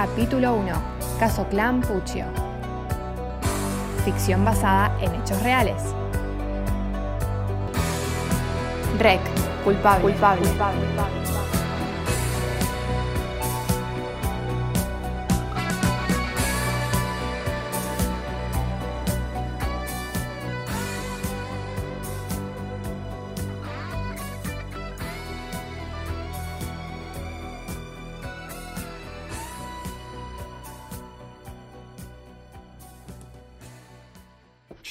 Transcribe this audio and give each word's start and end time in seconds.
Capítulo 0.00 0.54
1. 0.54 0.72
Caso 1.18 1.46
Clan 1.50 1.82
Puccio. 1.82 2.24
Ficción 4.02 4.42
basada 4.46 4.96
en 5.02 5.14
hechos 5.14 5.42
reales. 5.42 5.76
Rec. 8.98 9.20
Culpable. 9.62 10.04
Culpable. 10.04 10.48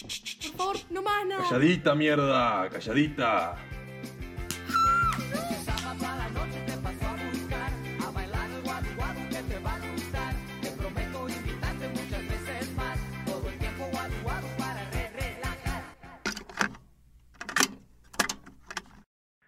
Por 0.01 0.57
favor, 0.57 0.77
no 0.91 1.01
más 1.01 1.25
nada. 1.25 1.43
Calladita, 1.43 1.93
mierda, 1.93 2.69
calladita. 2.69 3.57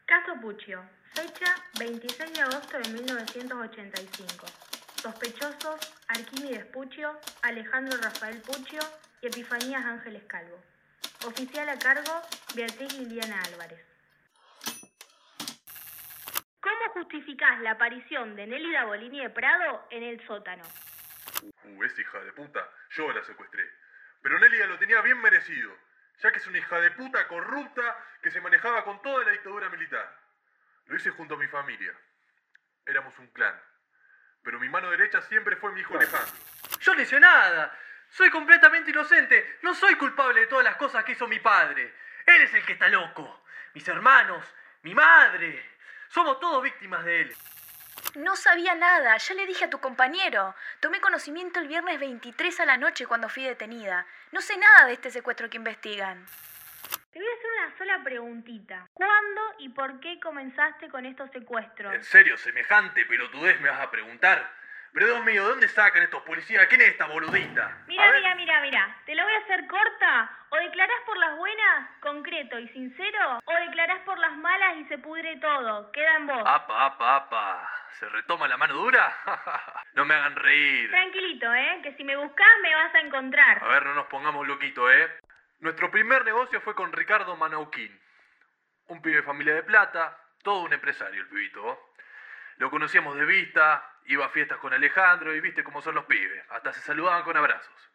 Caso 0.06 0.42
Puccio. 0.42 0.84
Fecha 1.14 1.56
26 1.80 2.34
de 2.34 2.42
agosto 2.42 2.78
de 2.78 2.90
1985. 2.90 4.46
Sospechosos 5.02 5.80
Arquímedes 6.10 6.66
Puccio, 6.66 7.18
Alejandro 7.42 7.98
Rafael 8.02 8.42
Puccio 8.42 8.82
y 9.22 9.28
Epifanías 9.28 9.86
Ángeles 9.86 10.24
Calvo. 10.28 10.62
Oficial 11.26 11.70
a 11.70 11.78
cargo 11.78 12.22
Beatriz 12.56 12.94
Liliana 12.94 13.42
Álvarez. 13.42 13.80
¿Cómo 16.60 16.94
justificás 16.94 17.60
la 17.62 17.72
aparición 17.72 18.36
de 18.36 18.48
Nélida 18.48 18.86
Bolini 18.86 19.22
de 19.22 19.30
Prado 19.30 19.88
en 19.92 20.04
el 20.04 20.26
sótano? 20.26 20.64
Uh, 21.42 21.84
esa 21.84 22.02
hija 22.02 22.20
de 22.20 22.34
puta, 22.34 22.68
yo 22.92 23.12
la 23.12 23.24
secuestré. 23.24 23.68
Pero 24.22 24.40
Nelia 24.40 24.68
lo 24.68 24.78
tenía 24.78 25.02
bien 25.02 25.20
merecido, 25.20 25.76
ya 26.22 26.32
que 26.32 26.38
es 26.38 26.48
una 26.48 26.60
hija 26.60 26.80
de 26.80 26.92
puta 26.92 27.28
corrupta 27.28 27.98
que 28.22 28.30
se 28.30 28.42
manejaba 28.42 28.84
con 28.84 29.02
toda 29.02 29.26
la 29.26 29.32
dictadura 29.32 29.70
militar. 29.70 30.20
Lo 30.86 30.96
hice 30.96 31.10
junto 31.12 31.36
a 31.36 31.38
mi 31.38 31.48
familia. 31.48 31.94
Éramos 32.86 33.18
un 33.18 33.28
clan. 33.28 33.60
Pero 34.44 34.60
mi 34.60 34.70
mano 34.70 34.90
derecha 34.90 35.22
siempre 35.24 35.56
fue 35.56 35.72
mi 35.72 35.82
hijo 35.82 35.96
Alejandro. 35.96 36.36
Yo 36.80 36.96
no 36.96 37.02
hice 37.02 37.20
nada. 37.20 37.76
Soy 38.12 38.30
completamente 38.30 38.92
inocente. 38.92 39.58
No 39.62 39.74
soy 39.74 39.96
culpable 39.96 40.42
de 40.42 40.48
todas 40.48 40.66
las 40.66 40.76
cosas 40.76 41.04
que 41.04 41.14
hizo 41.14 41.28
mi 41.28 41.40
padre. 41.40 41.94
Él 42.26 42.42
es 42.42 42.54
el 42.54 42.66
que 42.66 42.74
está 42.74 42.90
loco. 42.90 43.44
Mis 43.74 43.88
hermanos, 43.88 44.46
mi 44.84 44.94
madre. 44.94 45.64
Somos 46.10 46.40
todos 46.42 46.62
víctimas 46.62 47.06
de 47.06 47.22
él. 47.22 47.36
No 48.16 48.36
sabía 48.36 48.76
nada, 48.76 49.16
ya 49.16 49.34
le 49.34 49.46
dije 49.46 49.66
a 49.66 49.70
tu 49.70 49.80
compañero. 49.80 50.54
Tomé 50.82 51.00
conocimiento 51.00 51.62
el 51.62 51.70
viernes 51.70 52.00
23 52.00 52.60
a 52.60 52.66
la 52.66 52.78
noche 52.78 53.08
cuando 53.08 53.30
fui 53.30 53.44
detenida. 53.44 54.06
No 54.34 54.42
sé 54.42 54.58
nada 54.58 54.88
de 54.88 54.94
este 54.94 55.10
secuestro 55.10 55.50
que 55.50 55.58
investigan. 55.58 56.26
Te 57.14 57.20
voy 57.20 57.28
a 57.28 57.34
hacer 57.38 57.52
una 57.60 57.78
sola 57.78 58.04
preguntita. 58.04 58.90
¿Cuándo 58.94 59.42
y 59.60 59.70
por 59.70 60.02
qué 60.02 60.20
comenzaste 60.20 60.90
con 60.90 61.06
estos 61.06 61.32
secuestros? 61.32 61.94
¿En 61.94 62.04
serio, 62.04 62.38
semejante 62.38 63.06
pelotudez 63.06 63.60
me 63.62 63.70
vas 63.70 63.80
a 63.80 63.92
preguntar? 63.92 64.61
Pero 64.94 65.06
Dios 65.06 65.24
mío, 65.24 65.44
¿de 65.44 65.50
dónde 65.50 65.68
sacan 65.70 66.04
estos 66.04 66.22
policías? 66.24 66.68
¿Quién 66.68 66.82
es 66.82 66.90
esta 66.90 67.06
boludita? 67.06 67.78
Mira, 67.88 68.12
mira, 68.12 68.36
mira, 68.36 68.62
mira. 68.62 68.98
¿Te 69.06 69.16
lo 69.16 69.24
voy 69.24 69.34
a 69.34 69.40
hacer 69.40 69.66
corta? 69.68 70.38
¿O 70.50 70.58
declarás 70.58 71.00
por 71.06 71.18
las 71.18 71.38
buenas, 71.38 71.90
concreto 72.02 72.60
y 72.60 72.68
sincero? 72.70 73.40
¿O 73.46 73.54
declarás 73.54 74.02
por 74.02 74.20
las 74.20 74.36
malas 74.38 74.76
y 74.78 74.86
se 74.86 74.98
pudre 74.98 75.38
todo? 75.38 75.92
Queda 75.94 76.16
en 76.18 76.28
vos. 76.28 76.44
Apa, 76.46 76.86
apa, 76.88 77.16
apa. 77.16 77.70
¿Se 78.00 78.10
retoma 78.10 78.50
la 78.50 78.58
mano 78.58 78.74
dura? 78.74 79.16
no 79.94 80.04
me 80.04 80.14
hagan 80.14 80.36
reír. 80.36 80.90
Tranquilito, 80.90 81.54
¿eh? 81.54 81.80
Que 81.84 81.94
si 81.96 82.04
me 82.04 82.18
buscás 82.18 82.60
me 82.62 82.76
vas 82.76 82.94
a 82.94 83.00
encontrar. 83.00 83.64
A 83.64 83.68
ver, 83.70 83.86
no 83.86 83.94
nos 83.94 84.08
pongamos 84.08 84.46
loquitos, 84.46 84.92
¿eh? 84.92 85.10
Nuestro 85.60 85.90
primer 85.90 86.26
negocio 86.26 86.60
fue 86.60 86.76
con 86.76 86.92
Ricardo 86.92 87.38
Manauquín. 87.38 87.98
Un 88.88 89.02
pibe 89.02 89.18
de 89.18 89.24
familia 89.24 89.54
de 89.54 89.64
plata, 89.64 90.18
todo 90.44 90.64
un 90.64 90.74
empresario 90.74 91.22
el 91.22 91.30
pibito. 91.30 91.94
Lo 92.58 92.70
conocíamos 92.70 93.16
de 93.16 93.26
vista, 93.26 93.91
iba 94.06 94.26
a 94.26 94.30
fiestas 94.30 94.58
con 94.60 94.74
Alejandro 94.74 95.34
y 95.34 95.42
viste 95.42 95.64
cómo 95.64 95.82
son 95.82 95.96
los 95.96 96.06
pibes. 96.06 96.44
Hasta 96.50 96.74
se 96.74 96.82
saludaban 96.82 97.24
con 97.24 97.38
abrazos. 97.38 97.92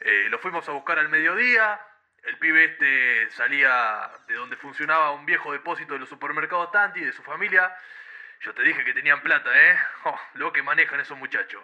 Eh, 0.00 0.26
lo 0.30 0.38
fuimos 0.38 0.68
a 0.68 0.72
buscar 0.72 0.98
al 0.98 1.08
mediodía. 1.08 1.80
El 2.24 2.38
pibe 2.38 2.64
este 2.64 3.30
salía 3.30 4.10
de 4.28 4.34
donde 4.34 4.56
funcionaba 4.56 5.10
un 5.12 5.26
viejo 5.26 5.52
depósito 5.52 5.94
de 5.94 6.00
los 6.00 6.08
supermercados 6.08 6.70
Tanti, 6.70 7.00
de 7.00 7.12
su 7.12 7.22
familia. 7.22 7.74
Yo 8.40 8.54
te 8.54 8.62
dije 8.62 8.84
que 8.84 8.94
tenían 8.94 9.20
plata, 9.22 9.50
¿eh? 9.54 9.78
Oh, 10.04 10.20
lo 10.34 10.52
que 10.52 10.62
manejan 10.62 11.00
esos 11.00 11.16
muchachos. 11.18 11.62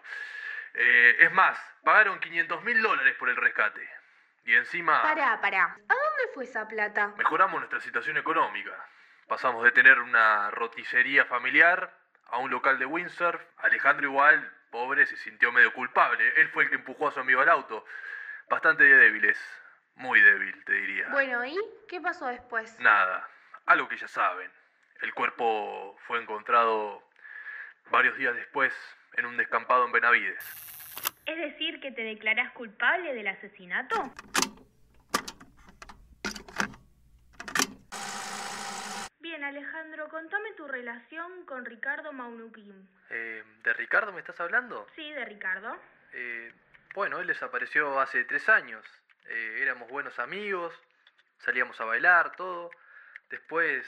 Eh, 0.75 1.17
es 1.21 1.33
más, 1.33 1.59
pagaron 1.83 2.21
500 2.21 2.63
mil 2.65 2.81
dólares 2.83 3.15
por 3.17 3.29
el 3.29 3.37
rescate. 3.37 3.89
Y 4.45 4.55
encima 4.55 5.03
Pará, 5.03 5.41
pará. 5.41 5.65
¿A 5.65 5.95
dónde 5.95 6.33
fue 6.35 6.45
esa 6.45 6.67
plata? 6.67 7.13
mejoramos 7.17 7.61
nuestra 7.61 7.81
situación 7.81 8.17
económica. 8.17 8.73
Pasamos 9.27 9.63
de 9.65 9.73
tener 9.73 9.99
una 9.99 10.51
roticería 10.53 11.27
familiar 11.27 11.93
a 12.29 12.39
un 12.39 12.51
local 12.51 12.79
de 12.79 12.87
windsurf. 12.87 13.41
Alejandro 13.59 14.07
igual, 14.07 14.53
pobre, 14.71 15.07
se 15.07 15.17
sintió 15.17 15.53
medio 15.53 15.73
culpable. 15.73 16.33
Él 16.37 16.49
fue 16.49 16.65
el 16.65 16.71
que 16.71 16.77
empujó 16.77 17.09
a 17.09 17.13
su 17.13 17.21
amigo 17.21 17.41
al 17.41 17.49
auto. 17.49 17.85
Bastante 18.49 18.85
débiles. 18.85 19.39
Muy 19.97 20.21
débil, 20.21 20.65
te 20.65 20.73
diría. 20.73 21.09
Bueno, 21.11 21.45
¿y 21.45 21.59
qué 21.89 22.01
pasó 22.01 22.27
después? 22.29 22.79
Nada, 22.79 23.29
algo 23.67 23.89
que 23.89 23.97
ya 23.97 24.07
saben. 24.07 24.51
El 25.03 25.13
cuerpo 25.13 25.97
fue 26.07 26.21
encontrado 26.21 27.03
varios 27.91 28.17
días 28.17 28.35
después 28.35 28.73
en 29.15 29.27
un 29.27 29.37
descampado 29.37 29.85
en 29.87 29.93
Benavides. 29.93 30.45
¿Es 31.27 31.37
decir 31.37 31.81
que 31.81 31.91
te 31.91 32.03
declarás 32.03 32.53
culpable 32.53 33.13
del 33.13 33.29
asesinato? 33.29 34.13
Bien, 39.39 39.57
Alejandro, 39.57 40.09
contame 40.09 40.51
tu 40.55 40.67
relación 40.67 41.47
con 41.47 41.65
Ricardo 41.65 42.13
Maunuquín. 42.13 42.89
Eh, 43.09 43.45
¿De 43.63 43.73
Ricardo 43.73 44.13
me 44.13 44.19
estás 44.19 44.41
hablando? 44.41 44.89
Sí, 44.97 45.13
de 45.13 45.25
Ricardo. 45.25 45.79
Eh, 46.13 46.53
bueno, 46.93 47.21
él 47.21 47.29
desapareció 47.29 48.01
hace 48.01 48.25
tres 48.25 48.49
años. 48.49 48.85
Eh, 49.29 49.59
éramos 49.61 49.89
buenos 49.91 50.19
amigos, 50.19 50.75
salíamos 51.39 51.81
a 51.81 51.85
bailar, 51.85 52.35
todo. 52.35 52.73
Después, 53.31 53.87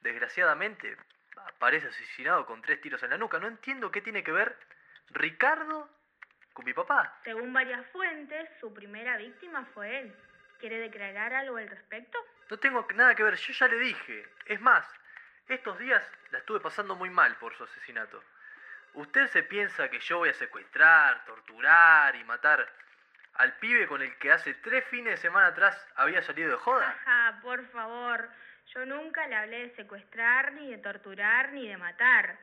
desgraciadamente, 0.00 0.96
aparece 1.46 1.86
asesinado 1.86 2.44
con 2.44 2.60
tres 2.60 2.80
tiros 2.80 3.00
en 3.04 3.10
la 3.10 3.18
nuca. 3.18 3.38
No 3.38 3.46
entiendo 3.46 3.92
qué 3.92 4.00
tiene 4.00 4.24
que 4.24 4.32
ver 4.32 4.56
Ricardo 5.10 5.88
con 6.52 6.64
mi 6.64 6.72
papá. 6.72 7.20
Según 7.22 7.52
varias 7.52 7.86
fuentes, 7.92 8.50
su 8.58 8.74
primera 8.74 9.16
víctima 9.16 9.64
fue 9.74 10.00
él. 10.00 10.16
¿Quiere 10.58 10.80
declarar 10.80 11.34
algo 11.34 11.56
al 11.56 11.68
respecto? 11.68 12.18
No 12.50 12.58
tengo 12.58 12.86
nada 12.94 13.14
que 13.14 13.22
ver, 13.22 13.34
yo 13.36 13.52
ya 13.52 13.68
le 13.68 13.78
dije. 13.78 14.26
Es 14.46 14.60
más, 14.60 14.84
estos 15.48 15.78
días 15.78 16.02
la 16.30 16.38
estuve 16.38 16.60
pasando 16.60 16.94
muy 16.96 17.10
mal 17.10 17.36
por 17.36 17.54
su 17.56 17.64
asesinato. 17.64 18.22
¿Usted 18.94 19.26
se 19.28 19.42
piensa 19.42 19.88
que 19.90 20.00
yo 20.00 20.18
voy 20.18 20.30
a 20.30 20.34
secuestrar, 20.34 21.24
torturar 21.24 22.16
y 22.16 22.24
matar 22.24 22.66
al 23.34 23.52
pibe 23.58 23.86
con 23.86 24.02
el 24.02 24.16
que 24.18 24.32
hace 24.32 24.54
tres 24.54 24.84
fines 24.86 25.12
de 25.12 25.16
semana 25.18 25.48
atrás 25.48 25.76
había 25.96 26.22
salido 26.22 26.50
de 26.50 26.56
joda? 26.56 26.88
Ajá, 26.88 27.38
por 27.42 27.64
favor. 27.70 28.28
Yo 28.74 28.84
nunca 28.86 29.26
le 29.26 29.36
hablé 29.36 29.68
de 29.68 29.76
secuestrar, 29.76 30.52
ni 30.52 30.70
de 30.70 30.78
torturar, 30.78 31.52
ni 31.52 31.68
de 31.68 31.76
matar. 31.76 32.38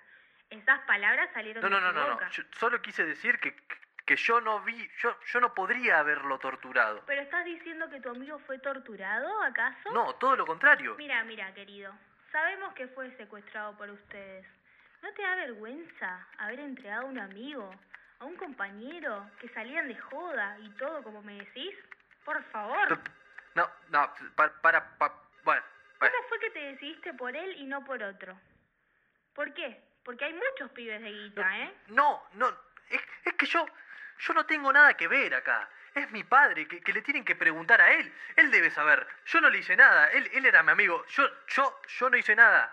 Esas 0.49 0.79
palabras 0.81 1.29
salieron 1.33 1.61
No, 1.63 1.69
no, 1.69 1.75
de 1.77 1.81
no, 1.81 1.89
su 1.89 1.95
no, 2.09 2.19
no. 2.21 2.29
Yo 2.29 2.43
solo 2.57 2.81
quise 2.81 3.03
decir 3.05 3.39
que, 3.39 3.55
que 4.05 4.15
yo 4.15 4.39
no 4.41 4.59
vi, 4.61 4.89
yo, 5.01 5.17
yo 5.33 5.39
no 5.39 5.53
podría 5.53 5.99
haberlo 5.99 6.37
torturado. 6.39 7.01
¿Pero 7.07 7.21
estás 7.21 7.43
diciendo 7.45 7.89
que 7.89 7.99
tu 7.99 8.09
amigo 8.09 8.37
fue 8.39 8.59
torturado, 8.59 9.41
acaso? 9.43 9.91
No, 9.93 10.13
todo 10.15 10.35
lo 10.35 10.45
contrario. 10.45 10.95
Mira, 10.97 11.23
mira, 11.23 11.53
querido. 11.53 11.91
Sabemos 12.31 12.73
que 12.73 12.87
fue 12.89 13.09
secuestrado 13.17 13.75
por 13.77 13.89
ustedes. 13.89 14.45
¿No 15.01 15.11
te 15.13 15.21
da 15.21 15.35
vergüenza 15.35 16.27
haber 16.37 16.59
entregado 16.59 17.03
a 17.03 17.05
un 17.09 17.19
amigo, 17.19 17.73
a 18.19 18.25
un 18.25 18.35
compañero, 18.35 19.29
que 19.39 19.49
salían 19.49 19.87
de 19.87 19.95
joda 19.97 20.57
y 20.59 20.69
todo 20.71 21.01
como 21.03 21.21
me 21.21 21.33
decís? 21.39 21.75
Por 22.23 22.43
favor. 22.45 22.99
No, 23.55 23.69
no, 23.89 24.13
para, 24.35 24.51
para, 24.61 24.97
pa- 24.97 25.13
bueno. 25.43 25.63
bueno. 25.99 26.15
¿Cómo 26.15 26.27
fue 26.29 26.39
que 26.39 26.49
te 26.51 26.59
decidiste 26.59 27.13
por 27.13 27.35
él 27.35 27.55
y 27.57 27.65
no 27.65 27.83
por 27.85 28.01
otro? 28.03 28.37
¿Por 29.33 29.53
qué? 29.53 29.81
Porque 30.03 30.25
hay 30.25 30.33
muchos 30.33 30.69
pibes 30.71 31.01
de 31.01 31.11
guita, 31.11 31.59
¿eh? 31.59 31.73
No, 31.87 32.21
no, 32.33 32.49
es, 32.89 33.01
es 33.25 33.33
que 33.33 33.45
yo, 33.45 33.65
yo 34.19 34.33
no 34.33 34.45
tengo 34.45 34.71
nada 34.71 34.95
que 34.95 35.07
ver 35.07 35.33
acá. 35.33 35.69
Es 35.93 36.11
mi 36.11 36.23
padre, 36.23 36.67
que, 36.67 36.81
que 36.81 36.91
le 36.91 37.01
tienen 37.01 37.23
que 37.23 37.35
preguntar 37.35 37.79
a 37.79 37.93
él. 37.93 38.11
Él 38.35 38.51
debe 38.51 38.69
saber. 38.69 39.07
Yo 39.25 39.39
no 39.39 39.49
le 39.49 39.59
hice 39.59 39.77
nada. 39.77 40.09
Él, 40.11 40.29
él 40.33 40.45
era 40.45 40.61
mi 40.61 40.71
amigo. 40.71 41.05
Yo, 41.07 41.23
yo, 41.47 41.79
yo 41.99 42.09
no 42.09 42.17
hice 42.17 42.35
nada. 42.35 42.71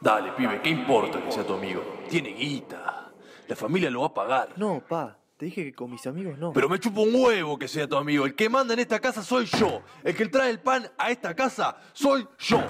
Dale, 0.00 0.32
pibe, 0.32 0.62
¿qué 0.62 0.70
importa 0.70 1.22
que 1.22 1.30
sea 1.30 1.46
tu 1.46 1.52
amigo? 1.52 2.04
Tiene 2.08 2.30
guita. 2.30 3.12
La 3.46 3.56
familia 3.56 3.90
lo 3.90 4.00
va 4.00 4.06
a 4.06 4.14
pagar. 4.14 4.48
No, 4.56 4.80
pa, 4.80 5.18
te 5.36 5.44
dije 5.44 5.64
que 5.64 5.74
con 5.74 5.90
mis 5.90 6.06
amigos 6.06 6.38
no. 6.38 6.54
Pero 6.54 6.70
me 6.70 6.78
chupo 6.78 7.02
un 7.02 7.14
huevo 7.14 7.58
que 7.58 7.68
sea 7.68 7.86
tu 7.86 7.96
amigo. 7.96 8.24
El 8.24 8.34
que 8.34 8.48
manda 8.48 8.72
en 8.72 8.80
esta 8.80 8.98
casa 8.98 9.22
soy 9.22 9.44
yo. 9.44 9.82
El 10.02 10.16
que 10.16 10.26
trae 10.26 10.48
el 10.48 10.60
pan 10.60 10.90
a 10.96 11.10
esta 11.10 11.34
casa 11.34 11.76
soy 11.92 12.26
yo. 12.38 12.62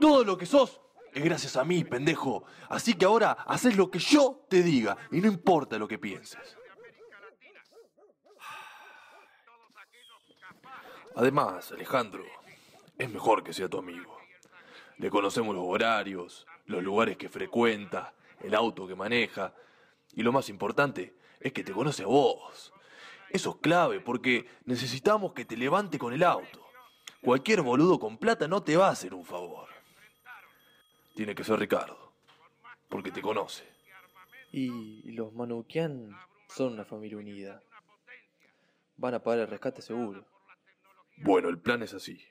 Todo 0.00 0.24
lo 0.24 0.38
que 0.38 0.46
sos 0.46 0.80
es 1.12 1.24
gracias 1.24 1.56
a 1.56 1.64
mí, 1.64 1.84
pendejo. 1.84 2.44
Así 2.68 2.94
que 2.94 3.04
ahora 3.04 3.32
haces 3.46 3.76
lo 3.76 3.90
que 3.90 3.98
yo 3.98 4.44
te 4.48 4.62
diga 4.62 4.96
y 5.10 5.20
no 5.20 5.28
importa 5.28 5.78
lo 5.78 5.88
que 5.88 5.98
pienses. 5.98 6.56
Además, 11.14 11.72
Alejandro, 11.72 12.24
es 12.96 13.10
mejor 13.10 13.42
que 13.42 13.52
sea 13.52 13.68
tu 13.68 13.78
amigo. 13.78 14.18
Le 14.98 15.10
conocemos 15.10 15.54
los 15.54 15.64
horarios, 15.66 16.46
los 16.66 16.82
lugares 16.82 17.16
que 17.16 17.28
frecuenta, 17.28 18.14
el 18.40 18.54
auto 18.54 18.86
que 18.86 18.94
maneja. 18.94 19.52
Y 20.14 20.22
lo 20.22 20.32
más 20.32 20.48
importante 20.48 21.16
es 21.40 21.52
que 21.52 21.64
te 21.64 21.72
conoce 21.72 22.04
a 22.04 22.06
vos. 22.06 22.72
Eso 23.30 23.50
es 23.50 23.56
clave 23.56 24.00
porque 24.00 24.46
necesitamos 24.64 25.32
que 25.32 25.44
te 25.44 25.56
levante 25.56 25.98
con 25.98 26.12
el 26.12 26.22
auto. 26.22 26.66
Cualquier 27.20 27.62
boludo 27.62 27.98
con 27.98 28.16
plata 28.16 28.48
no 28.48 28.62
te 28.62 28.76
va 28.76 28.88
a 28.88 28.92
hacer 28.92 29.12
un 29.12 29.24
favor. 29.24 29.68
Tiene 31.18 31.34
que 31.34 31.42
ser 31.42 31.58
Ricardo, 31.58 32.12
porque 32.88 33.10
te 33.10 33.20
conoce. 33.20 33.64
Y 34.52 35.10
los 35.10 35.32
Manoukian 35.32 36.16
son 36.46 36.74
una 36.74 36.84
familia 36.84 37.18
unida. 37.18 37.60
Van 38.96 39.14
a 39.14 39.18
pagar 39.20 39.40
el 39.40 39.48
rescate 39.48 39.82
seguro. 39.82 40.24
Bueno, 41.16 41.48
el 41.48 41.58
plan 41.58 41.82
es 41.82 41.92
así. 41.92 42.22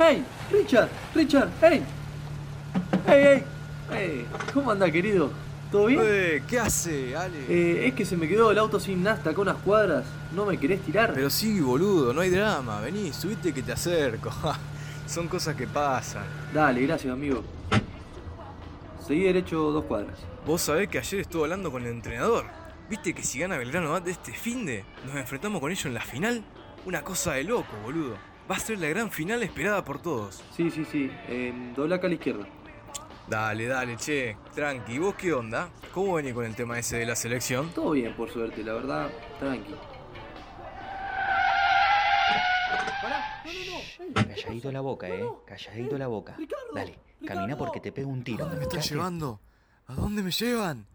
¡Hey! 0.00 0.24
¡Richard! 0.50 0.88
¡Richard! 1.14 1.50
¡Hey! 1.60 1.84
¡Hey, 3.06 3.24
hey! 3.26 3.44
hey 3.92 4.26
¿Cómo 4.52 4.72
anda, 4.72 4.90
querido? 4.90 5.30
¿Todo 5.72 5.86
bien? 5.86 6.00
Eh, 6.04 6.42
¿Qué 6.46 6.58
hace, 6.58 7.16
Ale? 7.16 7.46
Eh, 7.48 7.88
es 7.88 7.94
que 7.94 8.04
se 8.04 8.14
me 8.14 8.28
quedó 8.28 8.50
el 8.50 8.58
auto 8.58 8.78
sin 8.78 9.02
nasta 9.02 9.30
acá 9.30 9.40
unas 9.40 9.56
cuadras. 9.56 10.04
¿No 10.34 10.44
me 10.44 10.58
querés 10.58 10.82
tirar? 10.82 11.14
Pero 11.14 11.30
sí, 11.30 11.60
boludo, 11.60 12.12
no 12.12 12.20
hay 12.20 12.28
drama. 12.28 12.78
Vení, 12.82 13.10
subite 13.14 13.54
que 13.54 13.62
te 13.62 13.72
acerco. 13.72 14.30
Son 15.06 15.28
cosas 15.28 15.56
que 15.56 15.66
pasan. 15.66 16.24
Dale, 16.52 16.82
gracias, 16.82 17.10
amigo. 17.10 17.42
Seguí 19.06 19.22
derecho 19.22 19.72
dos 19.72 19.84
cuadras. 19.86 20.18
Vos 20.46 20.60
sabés 20.60 20.88
que 20.88 20.98
ayer 20.98 21.20
estuve 21.20 21.44
hablando 21.44 21.72
con 21.72 21.82
el 21.82 21.88
entrenador. 21.88 22.44
¿Viste 22.90 23.14
que 23.14 23.22
si 23.22 23.38
gana 23.38 23.56
Belgrano 23.56 23.98
de 23.98 24.10
este 24.10 24.32
finde, 24.32 24.84
nos 25.06 25.16
enfrentamos 25.16 25.58
con 25.58 25.70
ellos 25.70 25.86
en 25.86 25.94
la 25.94 26.02
final? 26.02 26.44
Una 26.84 27.00
cosa 27.00 27.32
de 27.32 27.44
loco, 27.44 27.72
boludo. 27.82 28.16
Va 28.50 28.56
a 28.56 28.58
ser 28.58 28.78
la 28.78 28.88
gran 28.88 29.10
final 29.10 29.42
esperada 29.42 29.82
por 29.82 30.02
todos. 30.02 30.44
Sí, 30.54 30.70
sí, 30.70 30.84
sí. 30.84 31.10
Eh, 31.28 31.72
dobla 31.74 31.96
acá 31.96 32.08
a 32.08 32.10
la 32.10 32.16
izquierda. 32.16 32.46
Dale, 33.26 33.66
dale, 33.66 33.96
che. 33.96 34.36
Tranqui, 34.54 34.98
¿vos 34.98 35.14
qué 35.14 35.32
onda? 35.32 35.70
¿Cómo 35.92 36.14
venís 36.14 36.34
con 36.34 36.44
el 36.44 36.54
tema 36.54 36.78
ese 36.78 36.98
de 36.98 37.06
la 37.06 37.16
selección? 37.16 37.70
Todo 37.72 37.92
bien, 37.92 38.14
por 38.14 38.30
suerte, 38.30 38.62
la 38.62 38.74
verdad. 38.74 39.10
Tranqui. 39.38 39.74
Calladito 44.14 44.72
la 44.72 44.80
boca, 44.80 45.08
eh. 45.08 45.24
Calladito 45.46 45.98
la 45.98 46.06
boca. 46.06 46.36
Dale, 46.74 46.98
camina 47.26 47.56
porque 47.56 47.80
te 47.80 47.92
pego 47.92 48.10
un 48.10 48.22
tiro. 48.24 48.44
¿A 48.44 48.48
dónde 48.48 48.58
me 48.58 48.62
están 48.64 48.80
llevando? 48.82 49.40
¿A 49.86 49.94
dónde 49.94 50.22
me 50.22 50.30
llevan? 50.30 50.86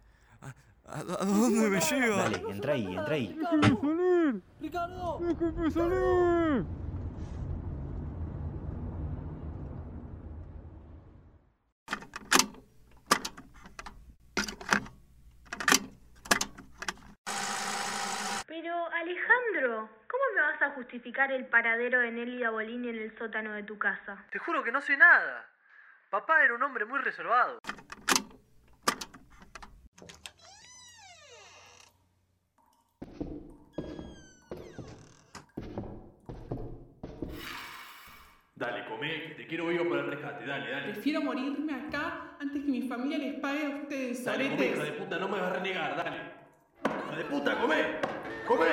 ¿A, 0.41 0.47
a- 0.85 0.99
a 0.99 1.25
dónde 1.25 1.69
me 1.69 1.79
llevan? 1.81 2.31
Dale, 2.31 2.43
entra 2.51 2.73
ahí, 2.73 2.85
entra 2.85 3.13
ahí. 3.15 3.35
Pero, 18.59 18.73
Alejandro, 18.91 19.87
¿cómo 20.09 20.23
me 20.33 20.41
vas 20.41 20.59
a 20.63 20.71
justificar 20.71 21.31
el 21.31 21.45
paradero 21.45 21.99
de 21.99 22.09
Nélida 22.09 22.49
Bolini 22.49 22.89
en 22.89 22.95
el 22.95 23.15
sótano 23.15 23.53
de 23.53 23.61
tu 23.61 23.77
casa? 23.77 24.25
Te 24.31 24.39
juro 24.39 24.63
que 24.63 24.71
no 24.71 24.81
sé 24.81 24.97
nada. 24.97 25.47
Papá 26.09 26.43
era 26.43 26.55
un 26.55 26.63
hombre 26.63 26.83
muy 26.85 26.97
reservado. 26.97 27.59
Dale, 38.55 38.85
comé, 38.87 39.27
que 39.27 39.35
te 39.35 39.45
quiero 39.45 39.67
vivo 39.67 39.87
para 39.87 40.01
el 40.01 40.07
rescate. 40.07 40.47
Dale, 40.47 40.71
dale. 40.71 40.93
Prefiero 40.93 41.21
morirme 41.21 41.75
acá 41.75 42.31
antes 42.39 42.65
que 42.65 42.71
mi 42.71 42.87
familia 42.87 43.19
les 43.19 43.39
pague 43.39 43.65
a 43.67 43.69
ustedes, 43.69 44.25
Dale, 44.25 44.49
comé, 44.49 44.65
hija 44.65 44.83
de 44.83 44.91
puta, 44.93 45.19
no 45.19 45.27
me 45.27 45.39
vas 45.39 45.51
a 45.51 45.53
renegar, 45.53 45.95
dale. 45.95 46.21
Hija 47.05 47.17
de 47.17 47.25
puta, 47.25 47.61
comé. 47.61 48.16
Comé. 48.47 48.65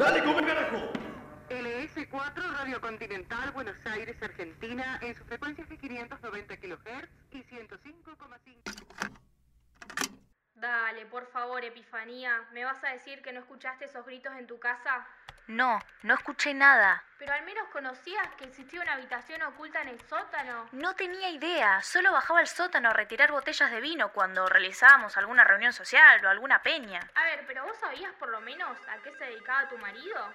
Dale, 0.00 0.24
comé, 0.24 0.44
carajo. 0.44 0.90
LS4 1.48 2.56
Radio 2.56 2.80
Continental, 2.80 3.52
Buenos 3.52 3.76
Aires, 3.86 4.20
Argentina, 4.20 4.98
en 5.00 5.14
sus 5.14 5.24
frecuencias 5.28 5.68
de 5.68 5.78
590 5.78 6.56
kHz 6.56 7.08
y 7.30 7.44
105,5. 7.44 9.20
Dale, 10.56 11.06
por 11.06 11.28
favor, 11.28 11.64
Epifanía. 11.64 12.48
¿Me 12.52 12.64
vas 12.64 12.82
a 12.82 12.88
decir 12.88 13.22
que 13.22 13.32
no 13.32 13.38
escuchaste 13.38 13.84
esos 13.84 14.04
gritos 14.04 14.32
en 14.36 14.48
tu 14.48 14.58
casa? 14.58 15.06
No, 15.48 15.80
no 16.02 16.14
escuché 16.14 16.52
nada. 16.52 17.02
Pero 17.18 17.32
al 17.32 17.42
menos 17.42 17.66
conocías 17.68 18.28
que 18.36 18.44
existía 18.44 18.82
una 18.82 18.92
habitación 18.92 19.42
oculta 19.42 19.80
en 19.80 19.88
el 19.88 20.00
sótano. 20.02 20.68
No 20.72 20.94
tenía 20.94 21.30
idea, 21.30 21.82
solo 21.82 22.12
bajaba 22.12 22.40
al 22.40 22.46
sótano 22.46 22.90
a 22.90 22.92
retirar 22.92 23.32
botellas 23.32 23.70
de 23.70 23.80
vino 23.80 24.12
cuando 24.12 24.46
realizábamos 24.46 25.16
alguna 25.16 25.44
reunión 25.44 25.72
social 25.72 26.24
o 26.24 26.28
alguna 26.28 26.62
peña. 26.62 27.00
A 27.14 27.24
ver, 27.24 27.44
pero 27.46 27.64
vos 27.64 27.76
sabías 27.78 28.12
por 28.18 28.28
lo 28.28 28.42
menos 28.42 28.78
a 28.88 28.98
qué 29.02 29.10
se 29.16 29.24
dedicaba 29.24 29.68
tu 29.68 29.78
marido. 29.78 30.32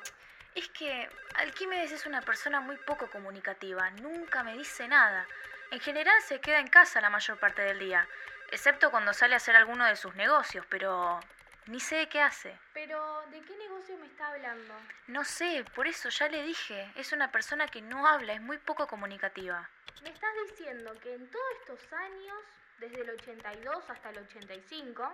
Es 0.56 0.68
que 0.70 1.08
Alquímedes 1.36 1.92
es 1.92 2.08
una 2.08 2.22
persona 2.22 2.60
muy 2.60 2.78
poco 2.78 3.08
comunicativa, 3.08 3.92
nunca 3.92 4.44
me 4.44 4.54
dice 4.54 4.88
nada. 4.88 5.28
En 5.70 5.80
general 5.80 6.20
se 6.24 6.42
queda 6.42 6.60
en 6.60 6.68
casa 6.68 7.02
la 7.02 7.12
mayor 7.12 7.40
parte 7.40 7.62
del 7.62 7.78
día, 7.78 8.08
excepto 8.52 8.90
cuando 8.90 9.14
sale 9.14 9.36
a 9.36 9.38
hacer 9.38 9.56
alguno 9.56 9.86
de 9.86 9.96
sus 9.96 10.16
negocios, 10.16 10.66
pero 10.70 11.20
ni 11.68 11.80
sé 11.80 11.96
de 11.96 12.10
qué 12.10 12.22
hace. 12.22 12.58
Pero, 12.74 13.24
¿de 13.32 13.42
qué 13.42 13.56
negocio 13.58 13.98
me 13.98 14.08
está 14.08 14.28
hablando? 14.28 14.74
No 15.08 15.24
sé, 15.24 15.66
por 15.76 15.88
eso 15.88 16.10
ya 16.10 16.28
le 16.28 16.44
dije, 16.44 16.92
es 16.96 17.12
una 17.12 17.32
persona 17.32 17.68
que 17.68 17.82
no 17.82 18.06
habla, 18.08 18.34
es 18.34 18.42
muy 18.42 18.58
poco 18.58 18.88
comunicativa. 18.88 19.70
Me 20.02 20.10
estás 20.10 20.32
diciendo 20.50 20.94
que 21.02 21.14
en 21.14 21.30
todos 21.30 21.46
estos 21.62 21.94
años, 21.94 22.38
desde 22.80 23.02
el 23.02 23.10
82 23.12 23.90
hasta 23.90 24.10
el 24.10 24.18
85, 24.20 25.14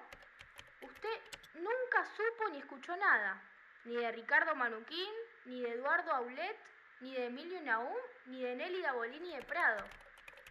usted 0.81 1.19
nunca 1.55 2.05
supo 2.15 2.49
ni 2.49 2.59
escuchó 2.59 2.95
nada. 2.97 3.41
Ni 3.85 3.95
de 3.95 4.11
Ricardo 4.11 4.55
Manuquín, 4.55 5.11
ni 5.45 5.61
de 5.61 5.71
Eduardo 5.73 6.11
Aulet, 6.11 6.57
ni 7.01 7.13
de 7.13 7.27
Emilio 7.27 7.61
Naum, 7.61 7.95
ni 8.25 8.43
de 8.43 8.55
Nélida 8.55 8.91
Bolini 8.93 9.35
de 9.35 9.43
Prado. 9.43 9.85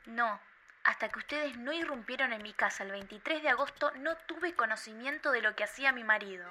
No, 0.07 0.41
hasta 0.89 1.11
que 1.11 1.19
ustedes 1.19 1.59
no 1.59 1.71
irrumpieron 1.71 2.33
en 2.33 2.43
mi 2.43 2.55
casa 2.55 2.83
el 2.83 2.93
23 2.93 3.43
de 3.43 3.51
agosto 3.51 3.91
no 4.01 4.17
tuve 4.27 4.55
conocimiento 4.55 5.31
de 5.33 5.43
lo 5.43 5.55
que 5.55 5.65
hacía 5.65 5.93
mi 5.93 6.03
marido. 6.03 6.47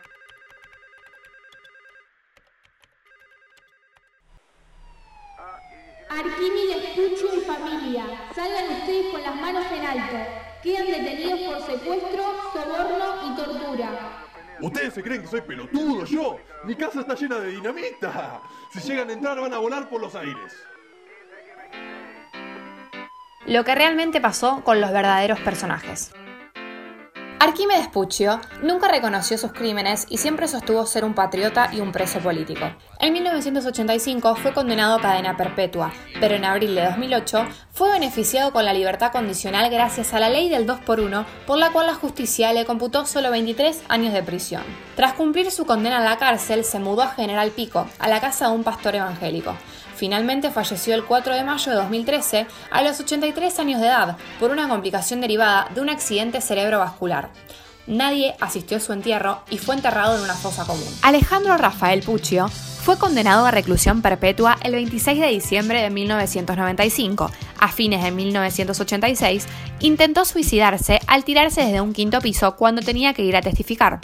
Arquímedes, 6.07 6.85
Pucho 6.95 7.35
y 7.35 7.41
familia, 7.41 8.05
salgan 8.35 8.69
ustedes 8.79 9.11
con 9.11 9.23
las 9.23 9.35
manos 9.37 9.65
en 9.71 9.85
alto. 9.85 10.17
Quedan 10.61 10.85
detenidos 10.85 11.39
por 11.39 11.65
secuestro, 11.65 12.51
soborno 12.53 13.33
y 13.33 13.35
tortura. 13.35 13.89
¿Ustedes 14.61 14.93
se 14.93 15.01
creen 15.03 15.21
que 15.21 15.27
soy 15.27 15.41
pelotudo 15.41 16.05
yo? 16.05 16.39
Mi 16.63 16.75
casa 16.75 17.01
está 17.01 17.15
llena 17.15 17.39
de 17.39 17.49
dinamita. 17.49 18.41
Si 18.71 18.81
llegan 18.81 19.09
a 19.09 19.13
entrar 19.13 19.41
van 19.41 19.53
a 19.55 19.57
volar 19.57 19.89
por 19.89 19.99
los 19.99 20.13
aires. 20.13 20.55
Lo 23.47 23.63
que 23.63 23.75
realmente 23.75 24.19
pasó 24.19 24.61
con 24.65 24.81
los 24.81 24.91
verdaderos 24.91 25.39
personajes. 25.39 26.11
Arquímedes 27.39 27.87
Puccio 27.87 28.41
nunca 28.61 28.89
reconoció 28.89 29.37
sus 29.37 29.53
crímenes 29.53 30.05
y 30.09 30.17
siempre 30.17 30.49
sostuvo 30.49 30.85
ser 30.85 31.05
un 31.05 31.13
patriota 31.13 31.69
y 31.71 31.79
un 31.79 31.93
preso 31.93 32.19
político. 32.19 32.65
En 32.99 33.13
1985 33.13 34.35
fue 34.35 34.53
condenado 34.53 34.95
a 34.95 35.01
cadena 35.01 35.37
perpetua, 35.37 35.93
pero 36.19 36.35
en 36.35 36.43
abril 36.43 36.75
de 36.75 36.83
2008 36.83 37.47
fue 37.77 37.91
beneficiado 37.91 38.51
con 38.51 38.65
la 38.65 38.73
libertad 38.73 39.11
condicional 39.11 39.69
gracias 39.69 40.11
a 40.15 40.19
la 40.19 40.31
ley 40.31 40.49
del 40.49 40.65
2 40.65 40.79
por 40.79 40.99
1 40.99 41.27
por 41.45 41.59
la 41.59 41.69
cual 41.69 41.85
la 41.85 41.93
justicia 41.93 42.51
le 42.51 42.65
computó 42.65 43.05
solo 43.05 43.29
23 43.29 43.83
años 43.87 44.13
de 44.13 44.23
prisión. 44.23 44.63
Tras 44.95 45.13
cumplir 45.13 45.51
su 45.51 45.67
condena 45.67 45.97
en 45.97 46.05
la 46.05 46.17
cárcel, 46.17 46.65
se 46.65 46.79
mudó 46.79 47.03
a 47.03 47.11
General 47.11 47.51
Pico, 47.51 47.85
a 47.99 48.07
la 48.07 48.19
casa 48.19 48.47
de 48.47 48.55
un 48.55 48.63
pastor 48.63 48.95
evangélico. 48.95 49.55
Finalmente 49.95 50.49
falleció 50.49 50.95
el 50.95 51.05
4 51.05 51.35
de 51.35 51.43
mayo 51.43 51.71
de 51.71 51.77
2013 51.77 52.47
a 52.71 52.81
los 52.81 52.99
83 52.99 53.59
años 53.59 53.79
de 53.79 53.85
edad 53.85 54.17
por 54.39 54.49
una 54.49 54.67
complicación 54.67 55.21
derivada 55.21 55.69
de 55.75 55.81
un 55.81 55.89
accidente 55.89 56.41
cerebrovascular. 56.41 57.29
Nadie 57.85 58.35
asistió 58.39 58.77
a 58.77 58.79
su 58.79 58.91
entierro 58.91 59.43
y 59.51 59.59
fue 59.59 59.75
enterrado 59.75 60.17
en 60.17 60.23
una 60.23 60.33
fosa 60.33 60.65
común. 60.65 60.87
Alejandro 61.03 61.55
Rafael 61.57 62.01
Puccio 62.01 62.49
fue 62.87 62.97
condenado 62.97 63.45
a 63.45 63.51
reclusión 63.51 64.01
perpetua 64.01 64.57
el 64.63 64.71
26 64.71 65.19
de 65.19 65.27
diciembre 65.27 65.81
de 65.81 65.89
1995. 65.89 67.29
A 67.59 67.69
fines 67.69 68.03
de 68.03 68.11
1986, 68.11 69.45
intentó 69.79 70.25
suicidarse 70.25 70.99
al 71.07 71.23
tirarse 71.23 71.61
desde 71.61 71.81
un 71.81 71.93
quinto 71.93 72.21
piso 72.21 72.55
cuando 72.55 72.81
tenía 72.81 73.13
que 73.13 73.23
ir 73.23 73.35
a 73.35 73.41
testificar. 73.41 73.99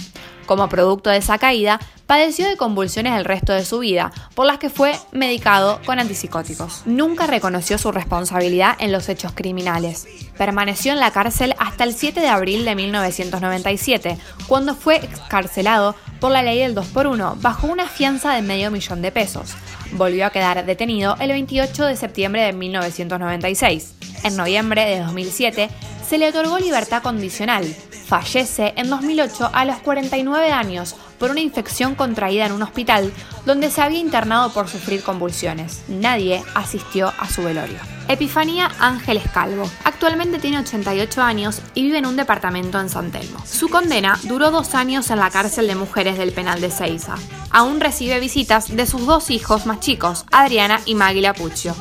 Como 0.46 0.68
producto 0.68 1.10
de 1.10 1.18
esa 1.18 1.38
caída, 1.38 1.80
padeció 2.06 2.48
de 2.48 2.58
convulsiones 2.58 3.18
el 3.18 3.26
resto 3.26 3.54
de 3.54 3.64
su 3.64 3.80
vida, 3.80 4.12
por 4.36 4.46
las 4.46 4.58
que 4.58 4.70
fue 4.70 4.94
medicado 5.12 5.80
con 5.86 6.00
antipsicóticos. 6.00 6.82
Nunca 6.86 7.28
reconoció 7.28 7.78
su 7.78 7.92
responsabilidad 7.92 8.76
en 8.80 8.92
los 8.92 9.08
hechos 9.08 9.32
criminales. 9.34 10.06
Permaneció 10.38 10.92
en 10.92 11.00
la 11.00 11.12
cárcel 11.12 11.56
hasta 11.60 11.86
el 11.86 11.94
7 11.94 12.20
de 12.20 12.28
abril 12.28 12.66
de 12.66 12.76
1997, 12.76 14.18
cuando 14.48 14.76
fue 14.76 14.98
excarcelado 14.98 15.96
por 16.20 16.32
la 16.32 16.44
ley 16.44 16.60
del 16.60 16.76
2x1 16.76 17.42
bajo 17.42 17.68
una 17.68 17.88
fianza 17.88 18.34
de 18.34 18.42
medio 18.42 18.70
millón 18.70 19.02
de 19.02 19.12
pesos. 19.12 19.56
Volvió 19.96 20.26
a 20.26 20.32
quedar 20.32 20.66
detenido 20.66 21.16
el 21.20 21.30
28 21.30 21.86
de 21.86 21.96
septiembre 21.96 22.42
de 22.42 22.54
1996. 22.54 23.94
En 24.24 24.36
noviembre 24.36 24.86
de 24.86 25.00
2007 25.00 25.70
se 26.08 26.18
le 26.18 26.30
otorgó 26.30 26.58
libertad 26.58 27.04
condicional. 27.04 27.64
Fallece 28.08 28.74
en 28.76 28.90
2008 28.90 29.52
a 29.54 29.66
los 29.66 29.78
49 29.78 30.52
años 30.52 30.96
por 31.20 31.32
una 31.32 31.42
infección 31.42 31.96
contraída 31.96 32.46
en 32.46 32.52
un 32.52 32.64
hospital 32.64 33.14
donde 33.46 33.70
se 33.70 33.82
había 33.82 34.00
internado 34.00 34.52
por 34.52 34.68
sufrir 34.68 35.04
convulsiones. 35.04 35.84
Nadie 35.88 36.44
asistió 36.56 37.14
a 37.20 37.30
su 37.30 37.44
velorio. 37.44 37.93
Epifanía 38.14 38.70
Ángeles 38.80 39.24
Calvo. 39.34 39.70
Actualmente 39.84 40.38
tiene 40.38 40.60
88 40.60 41.22
años 41.22 41.62
y 41.74 41.82
vive 41.82 41.98
en 41.98 42.06
un 42.06 42.16
departamento 42.16 42.80
en 42.80 42.90
San 42.90 43.12
Telmo. 43.12 43.44
Su 43.44 43.70
condena 43.70 44.20
duró 44.24 44.52
dos 44.52 44.76
años 44.76 45.10
en 45.10 45.18
la 45.18 45.32
cárcel 45.32 45.66
de 45.66 45.74
mujeres 45.74 46.18
del 46.20 46.32
penal 46.32 46.62
de 46.62 46.70
Ceiza. 46.70 47.16
Aún 47.50 47.80
recibe 47.80 48.20
visitas 48.20 48.76
de 48.76 48.86
sus 48.86 49.08
dos 49.08 49.32
hijos 49.32 49.66
más 49.66 49.80
chicos, 49.80 50.26
Adriana 50.32 50.80
y 50.86 50.94
Maggie 50.94 51.22
Lapuccio. 51.22 51.76